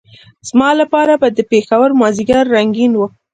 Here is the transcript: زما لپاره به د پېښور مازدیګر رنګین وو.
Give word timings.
زما 0.49 0.69
لپاره 0.81 1.13
به 1.21 1.27
د 1.37 1.39
پېښور 1.51 1.89
مازدیګر 2.01 2.43
رنګین 2.55 2.91
وو. 2.95 3.07